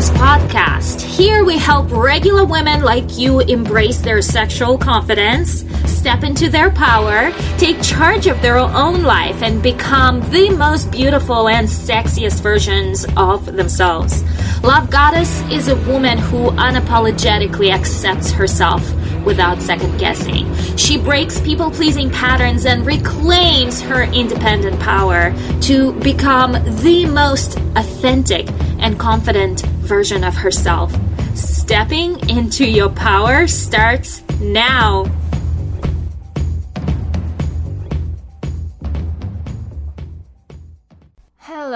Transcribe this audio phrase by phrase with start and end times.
[0.00, 1.02] Goddess podcast.
[1.02, 7.32] Here we help regular women like you embrace their sexual confidence, step into their power,
[7.58, 13.44] take charge of their own life, and become the most beautiful and sexiest versions of
[13.44, 14.22] themselves.
[14.62, 18.82] Love Goddess is a woman who unapologetically accepts herself
[19.24, 20.54] without second guessing.
[20.76, 28.48] She breaks people pleasing patterns and reclaims her independent power to become the most authentic
[28.78, 30.94] and confident version of herself.
[31.34, 35.04] Stepping into your power starts now.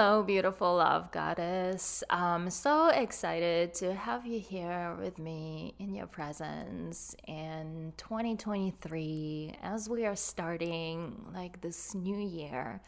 [0.05, 2.03] Beautiful love goddess.
[2.11, 9.89] I'm so excited to have you here with me in your presence in 2023 as
[9.89, 12.81] we are starting like this new year.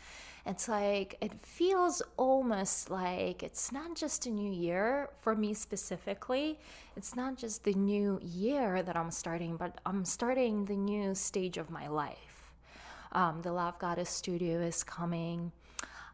[0.45, 6.59] It's like it feels almost like it's not just a new year for me specifically.
[6.95, 11.57] It's not just the new year that I'm starting, but I'm starting the new stage
[11.57, 12.51] of my life.
[13.11, 15.51] Um, the Love Goddess Studio is coming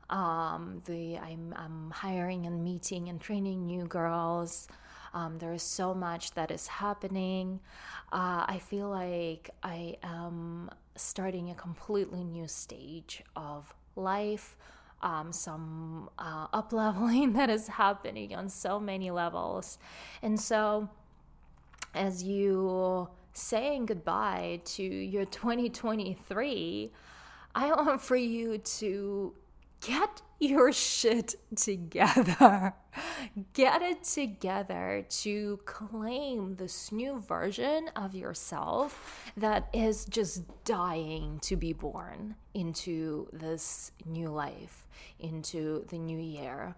[0.09, 4.67] um, the I'm, I'm hiring and meeting and training new girls.
[5.13, 7.59] Um, there is so much that is happening.
[8.11, 14.57] Uh, I feel like I am starting a completely new stage of life.
[15.01, 19.77] Um, some uh, up leveling that is happening on so many levels.
[20.21, 20.89] And so,
[21.93, 26.91] as you saying goodbye to your 2023,
[27.55, 29.33] I want for you to
[29.83, 32.73] get your shit together.
[33.53, 41.55] Get it together to claim this new version of yourself that is just dying to
[41.55, 44.87] be born into this new life,
[45.19, 46.75] into the new year.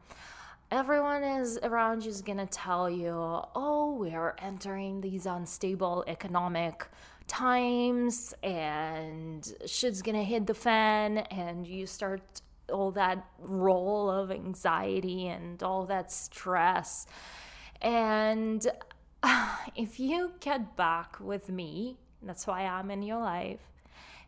[0.72, 6.88] Everyone is around you is gonna tell you, oh, we're entering these unstable economic
[7.28, 15.28] times and shit's gonna hit the fan and you start all that role of anxiety
[15.28, 17.06] and all that stress.
[17.82, 18.66] And
[19.76, 23.60] if you get back with me, that's why I'm in your life,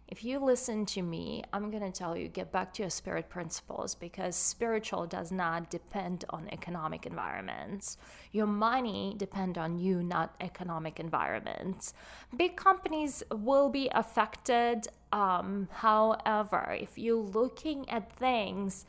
[0.07, 3.27] if you listen to me, I'm going to tell you get back to your spirit
[3.27, 7.97] principles because spiritual does not depend on economic environments.
[8.31, 11.93] Your money depend on you, not economic environments.
[12.37, 14.87] Big companies will be affected.
[15.11, 18.85] Um, however, if you're looking at things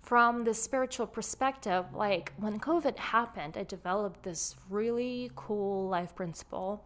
[0.00, 6.82] from the spiritual perspective, like when COVID happened, I developed this really cool life principle.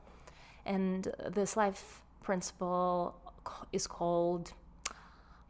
[0.64, 3.14] And this life principle
[3.72, 4.52] is called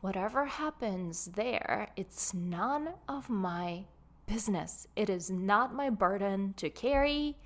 [0.01, 3.85] Whatever happens there, it's none of my
[4.27, 4.87] business.
[4.95, 7.37] It is not my burden to carry.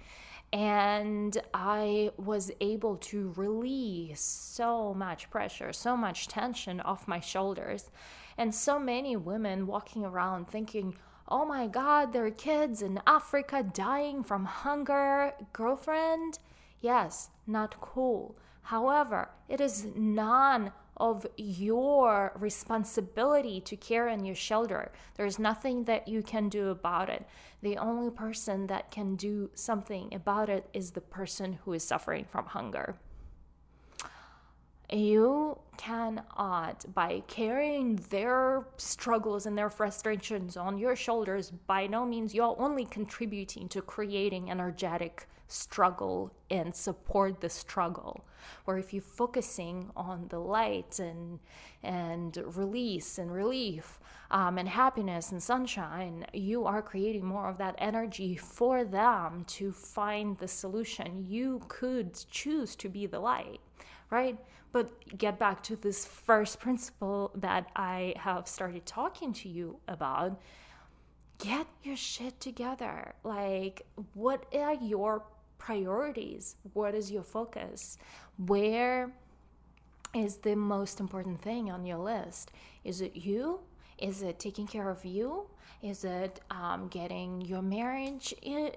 [0.53, 7.91] And I was able to release so much pressure, so much tension off my shoulders.
[8.37, 10.97] And so many women walking around thinking,
[11.29, 15.33] oh my God, there are kids in Africa dying from hunger.
[15.53, 16.41] Girlfriend,
[16.81, 18.35] yes, not cool.
[18.63, 24.93] However, it is none of your responsibility to carry on your shoulder.
[25.17, 27.27] There's nothing that you can do about it.
[27.63, 32.27] The only person that can do something about it is the person who is suffering
[32.31, 32.97] from hunger.
[34.93, 42.35] You cannot, by carrying their struggles and their frustrations on your shoulders, by no means,
[42.35, 48.25] you're only contributing to creating energetic struggle and support the struggle.
[48.67, 51.39] Or if you're focusing on the light and
[51.83, 53.99] and release and relief
[54.31, 59.73] um, and happiness and sunshine, you are creating more of that energy for them to
[59.73, 61.25] find the solution.
[61.27, 63.61] You could choose to be the light,
[64.11, 64.39] right?
[64.73, 70.41] But get back to this first principle that I have started talking to you about
[71.39, 73.15] get your shit together.
[73.25, 75.25] Like, what are your
[75.59, 76.57] priorities?
[76.75, 77.99] What is your focus?
[78.37, 79.11] Where
[80.15, 82.51] is the most important thing on your list?
[82.85, 83.61] Is it you?
[84.01, 85.47] Is it taking care of you?
[85.83, 88.71] Is it um, getting your marriage in,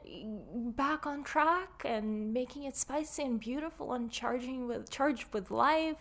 [0.77, 5.97] back on track and making it spicy and beautiful and charging with charged with life?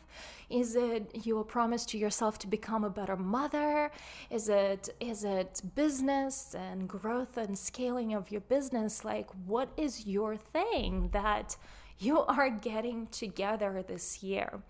[0.48, 3.90] Is it your promise to yourself to become a better mother?
[4.30, 9.04] Is it is it business and growth and scaling of your business?
[9.04, 11.56] Like, what is your thing that
[12.02, 14.60] you are getting together this year?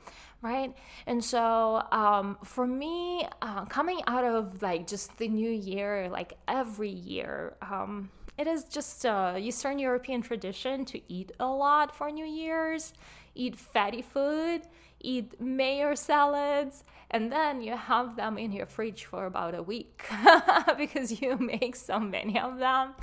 [0.42, 0.74] right?
[1.06, 6.34] And so um, for me, uh, coming out of like just the new year, like
[6.48, 12.10] every year, um, it is just a Eastern European tradition to eat a lot for
[12.10, 12.92] New Year's,
[13.34, 14.62] eat fatty food,
[15.02, 20.04] eat mayo salads, and then you have them in your fridge for about a week
[20.78, 22.94] because you make so many of them.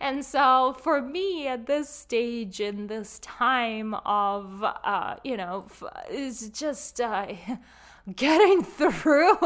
[0.00, 5.66] And so, for me, at this stage in this time of, uh, you know,
[6.10, 7.00] is just.
[7.00, 7.34] Uh,
[8.16, 9.36] getting through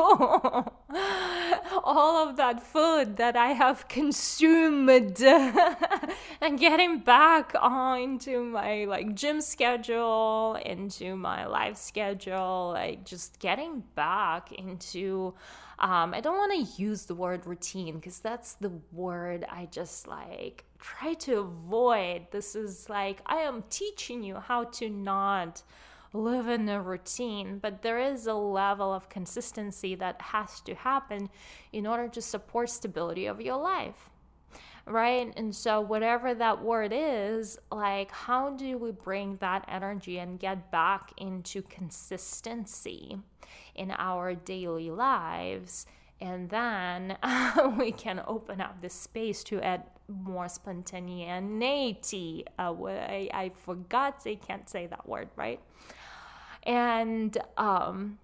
[1.84, 5.20] all of that food that I have consumed
[6.40, 13.82] and getting back onto my like gym schedule, into my life schedule, like just getting
[13.94, 15.34] back into
[15.78, 20.08] um, I don't want to use the word routine because that's the word I just
[20.08, 22.28] like try to avoid.
[22.30, 25.62] This is like I am teaching you how to not
[26.12, 31.28] live in a routine, but there is a level of consistency that has to happen
[31.72, 34.10] in order to support stability of your life.
[34.86, 35.32] Right?
[35.36, 40.70] And so, whatever that word is, like, how do we bring that energy and get
[40.70, 43.18] back into consistency
[43.74, 45.86] in our daily lives?
[46.20, 47.18] And then
[47.78, 52.44] we can open up the space to add more spontaneity.
[52.58, 55.60] Uh, I, I forgot, I can't say that word, right?
[56.62, 58.18] And um,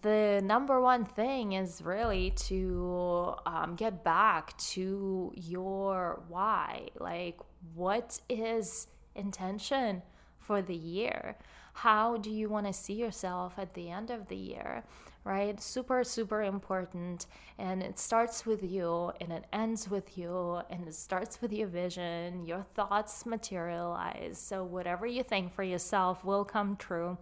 [0.00, 6.88] the number one thing is really to um, get back to your why.
[6.98, 7.38] Like,
[7.74, 10.02] what is intention
[10.42, 11.36] for the year?
[11.74, 14.84] How do you want to see yourself at the end of the year?
[15.24, 15.60] Right?
[15.60, 17.26] Super, super important.
[17.58, 21.68] And it starts with you and it ends with you and it starts with your
[21.68, 22.44] vision.
[22.44, 24.38] Your thoughts materialize.
[24.38, 27.16] So, whatever you think for yourself will come true.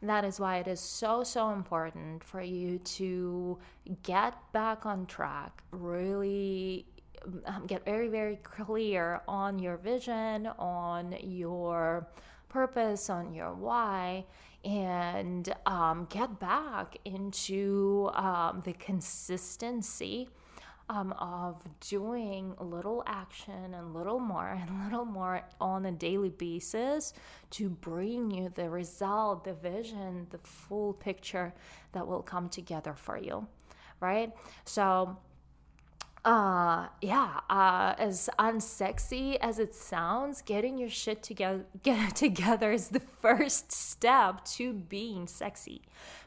[0.00, 3.58] And that is why it is so, so important for you to
[4.02, 6.86] get back on track, really
[7.46, 12.06] um, get very, very clear on your vision, on your
[12.48, 14.24] purpose, on your why,
[14.64, 20.28] and um, get back into um, the consistency.
[20.88, 27.12] Um, of doing little action and little more and little more on a daily basis
[27.50, 31.52] to bring you the result, the vision, the full picture
[31.90, 33.48] that will come together for you,
[33.98, 34.32] right?
[34.64, 35.16] So,
[36.26, 42.88] uh yeah uh as unsexy as it sounds getting your shit together get together is
[42.88, 45.82] the first step to being sexy.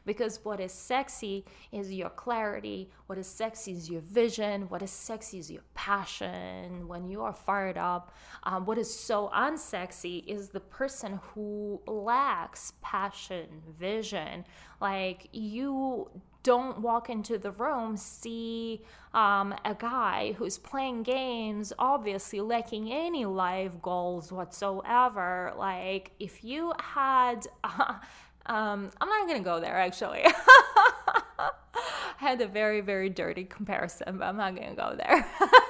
[0.05, 4.89] Because what is sexy is your clarity what is sexy is your vision what is
[4.89, 6.87] sexy is your passion.
[6.87, 8.13] When you are fired up
[8.43, 13.47] um, what is so unsexy is the person who lacks passion
[13.77, 14.45] vision
[14.79, 16.09] like you
[16.43, 18.81] don't walk into the room, see
[19.13, 25.53] um, a guy who's playing games, obviously lacking any life goals whatsoever.
[25.57, 27.95] Like, if you had, uh,
[28.45, 30.23] um, I'm not gonna go there actually.
[30.25, 31.51] I
[32.17, 35.27] had a very, very dirty comparison, but I'm not gonna go there.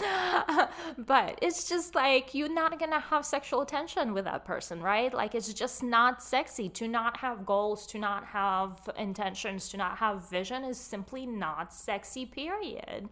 [0.98, 5.12] but it's just like you're not gonna have sexual attention with that person, right?
[5.12, 9.98] Like it's just not sexy to not have goals, to not have intentions, to not
[9.98, 13.08] have vision is simply not sexy, period.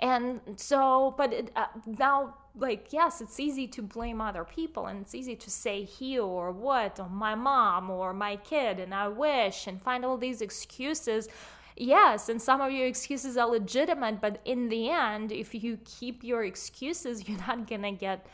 [0.00, 5.00] And so, but it, uh, now, like, yes, it's easy to blame other people and
[5.00, 9.08] it's easy to say he or what, or my mom or my kid, and I
[9.08, 11.28] wish, and find all these excuses
[11.76, 16.22] yes, and some of your excuses are legitimate, but in the end, if you keep
[16.24, 18.26] your excuses, you're not gonna get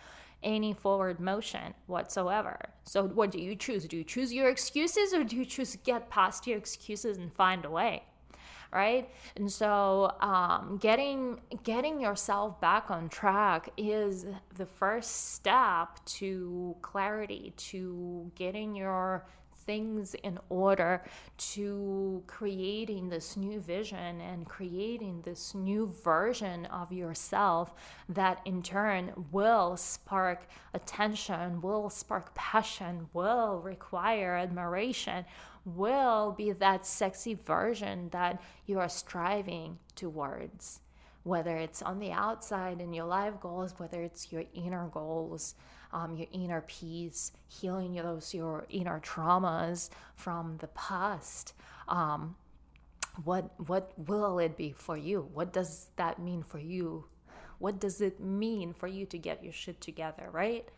[0.42, 2.58] any forward motion whatsoever.
[2.84, 3.86] So, what do you choose?
[3.86, 7.32] Do you choose your excuses or do you choose to get past your excuses and
[7.32, 8.04] find a way?
[8.70, 14.26] Right, and so um, getting getting yourself back on track is
[14.56, 19.24] the first step to clarity, to getting your
[19.68, 21.04] things in order
[21.36, 27.74] to creating this new vision and creating this new version of yourself
[28.08, 35.22] that in turn will spark attention, will spark passion, will require admiration,
[35.66, 40.80] will be that sexy version that you are striving towards.
[41.24, 45.56] Whether it's on the outside in your life goals, whether it's your inner goals,
[45.92, 51.54] um, your inner peace, healing those your inner traumas from the past.
[51.88, 52.36] Um,
[53.24, 55.28] what what will it be for you?
[55.32, 57.06] What does that mean for you?
[57.58, 60.68] What does it mean for you to get your shit together, right?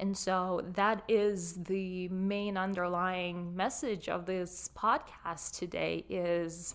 [0.00, 6.74] And so that is the main underlying message of this podcast today is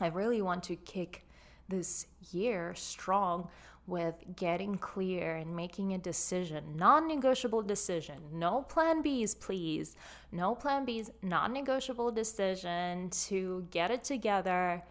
[0.00, 1.24] I really want to kick
[1.68, 3.48] this year strong
[3.86, 8.16] with getting clear and making a decision, non negotiable decision.
[8.32, 9.96] No plan Bs, please.
[10.32, 14.82] No plan Bs, non negotiable decision to get it together,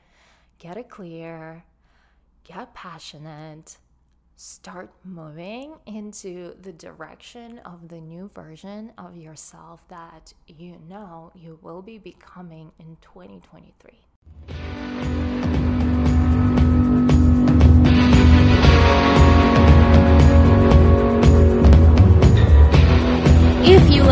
[0.60, 1.64] get it clear,
[2.44, 3.78] get passionate,
[4.36, 11.58] start moving into the direction of the new version of yourself that you know you
[11.62, 14.73] will be becoming in 2023.